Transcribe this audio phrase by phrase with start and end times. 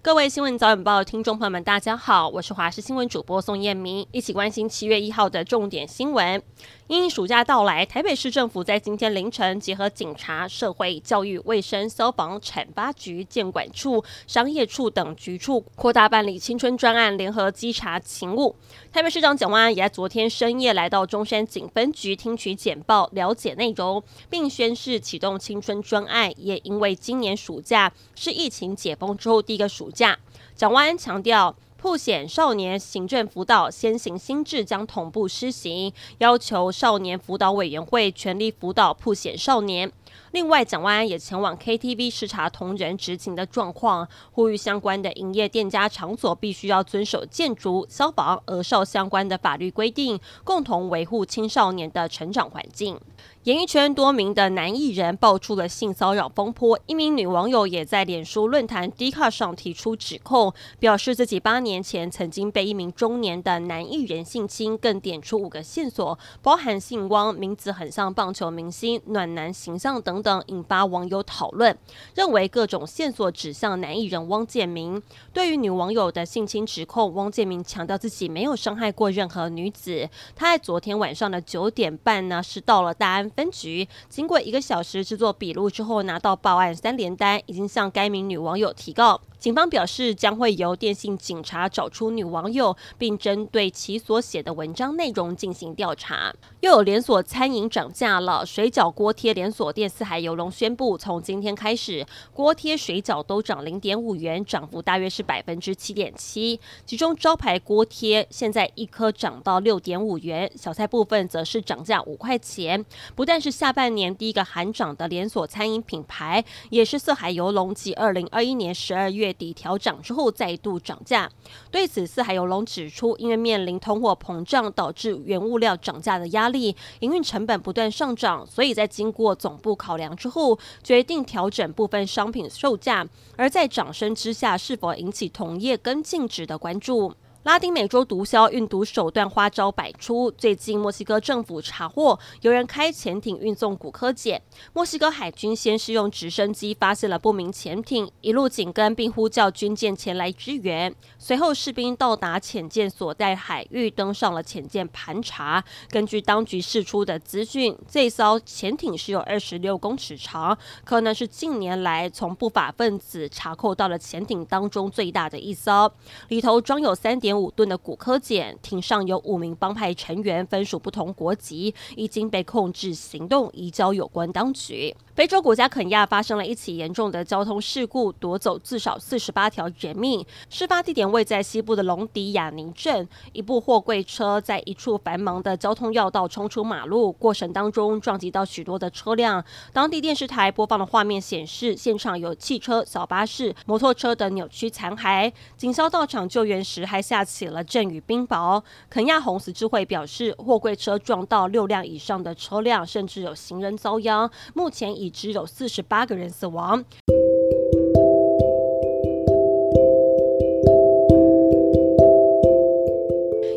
[0.00, 6.40] 各位新闻早晚报的听众朋友们，大家好，我是华视新闻主播宋燕明，一起关心七月一号的重点新闻。
[6.86, 18.54] 因暑假到来，台北市政府在今天凌晨结合警察、社会、教育、卫生、消防、产发局、建管处、商业处等局处，扩大办理青春专案，联合稽查勤务。
[18.92, 26.32] 台北市长蒋万安也在昨天深夜来到中山警分局听取简报，了解内容，并宣示启动青春专案。
[26.36, 30.18] 也因为今年暑假是疫情解封之后第一个暑假，
[30.54, 31.54] 蒋万安强调。
[31.80, 39.92] 破险少年行政辅导先行新制将同步施行，要求少年辅导委员会全力辅导破险少年。
[40.32, 52.98] 另外，蒋万安也前往 KTV 视察同仁执勤的状况，呼吁相关的营业店家场所必须要遵守建筑、消防、儿少相关的法律规定，共同维护青少年的成长环境。
[53.44, 71.76] 演艺圈多名的男艺人爆出了性骚扰风波，一名女网友也在脸书论坛 Dcard 上提出指控，表示自己八年前曾经被一名中年的男艺人性侵，更点出五个线索，包含姓汪、名字很像棒球明星、暖男形象等等等，引发网友讨论，
[72.14, 75.02] 认为各种线索指向男艺人汪建民。
[75.34, 80.08] 对于女网友的性侵指控，汪建民强调自己没有伤害过任何女子。
[80.34, 83.28] 他在昨天晚上的九点半呢，是到了大安。
[83.28, 89.20] 分局经过一个小时制作笔录之后，拿到报案三连单，已经向该名女网友提告。
[89.38, 96.34] 警方表示，将会由电信警察找出女网友，并针对其所写的文章内容进行调查。
[96.60, 106.58] 又有连锁餐饮涨价了，水饺、锅贴连锁店四海游龙宣布，从今天开始，锅贴、水饺都涨零点五元，涨幅大约是百分之七点七。
[106.84, 112.84] 其中招牌锅贴现在一颗涨到六点五元，小菜部分则是涨价五块钱。
[113.14, 119.27] 不但是下半年第一个喊涨的连锁餐饮品牌，也是四海游龙继二零二一年十二月。
[119.28, 121.30] 月底调涨之后再度涨价，
[121.70, 133.06] 对此四海游龙指出，因为面临通货膨胀导致原物料涨价的压力，营运成本不断上涨，所以在经过总部考量之后，决定调整部分商品售价。
[133.36, 137.12] 而在涨升之下，是否引起同业跟进值的关注。
[137.44, 140.28] 拉丁美洲毒枭运毒手段花招百出。
[140.32, 144.42] 最近，墨西哥政府查获有人开潜艇运送古柯碱。
[144.72, 150.92] 墨西哥海军先是用直升机发现了不明潜艇，一路紧跟并呼叫军舰前来支援。
[151.16, 155.64] 随后，士兵到达潜舰所在海域，登上了潜舰盘查。
[155.90, 165.90] 根据当局释出的资讯，这艘潜艇是有二十六公尺长，可能是近年来从不法分子查扣到了潜艇当中最大的一艘，
[166.26, 167.27] 里头装有三点。
[167.28, 174.96] 点五吨的古柯碱，艇上有五名帮派成员，分属不同国籍，已经被控制行动移交有关当局。
[175.18, 180.24] 非洲国家肯亚发生了一起严重的交通事故，夺走至少四十八条人命。
[180.48, 189.44] 事发地点位在西部的龙迪亚尼镇，一部货柜车在一处繁忙的交通要道冲出马路，过程当中撞击到许多的车辆。
[189.72, 195.32] 当地电视台播放的画面显示，现场有汽车、小巴士、摩托车等扭曲残骸。
[195.56, 198.62] 警消到场救援时，还下起了阵雨冰雹。
[198.88, 204.30] 肯亚红十字会表示，货柜车撞到六辆以上的车辆，甚至有行人遭殃。
[204.54, 206.84] 目前已只有四十八个人死亡。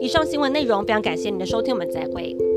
[0.00, 2.47] 以上新闻内容非常感谢您的收听，我们再会。